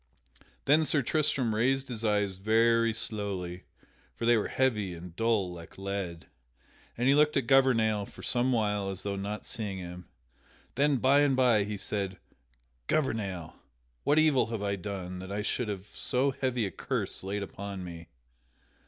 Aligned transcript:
Then 0.65 0.83
Sir 0.83 1.03
Tristram 1.03 1.53
raised 1.53 1.87
his 1.87 2.03
eyes 2.03 2.37
very 2.37 2.91
slowly 2.91 3.65
(for 4.15 4.25
they 4.25 4.35
were 4.35 4.47
heavy 4.47 4.95
and 4.95 5.15
dull 5.15 5.53
like 5.53 5.77
lead) 5.77 6.25
and 6.97 7.07
he 7.07 7.13
looked 7.13 7.37
at 7.37 7.45
Gouvernail 7.45 8.07
for 8.07 8.23
some 8.23 8.51
while 8.51 8.89
as 8.89 9.03
though 9.03 9.15
not 9.15 9.45
seeing 9.45 9.77
him. 9.77 10.07
Then 10.73 10.97
by 10.97 11.19
and 11.19 11.35
by 11.35 11.65
he 11.65 11.77
said: 11.77 12.17
"Gouvernail, 12.87 13.55
what 14.03 14.17
evil 14.17 14.47
have 14.47 14.63
I 14.63 14.75
done 14.75 15.19
that 15.19 15.31
I 15.31 15.43
should 15.43 15.67
have 15.67 15.85
so 15.93 16.31
heavy 16.31 16.65
a 16.65 16.71
curse 16.71 17.23
laid 17.23 17.43
upon 17.43 17.83
me?" 17.83 18.07